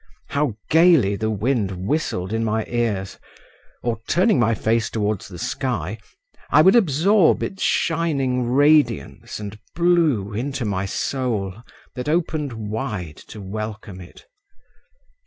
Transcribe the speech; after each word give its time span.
How 0.29 0.55
gaily 0.71 1.15
the 1.15 1.29
wind 1.29 1.69
whistled 1.85 2.33
in 2.33 2.43
my 2.43 2.65
ears! 2.65 3.19
or 3.83 3.99
turning 4.07 4.39
my 4.39 4.55
face 4.55 4.89
towards 4.89 5.27
the 5.27 5.37
sky, 5.37 5.99
I 6.49 6.63
would 6.63 6.75
absorb 6.75 7.43
its 7.43 7.61
shining 7.61 8.47
radiance 8.49 9.39
and 9.39 9.59
blue 9.75 10.33
into 10.33 10.65
my 10.65 10.87
soul, 10.87 11.61
that 11.93 12.09
opened 12.09 12.53
wide 12.53 13.17
to 13.27 13.39
welcome 13.41 14.01
it. 14.01 14.25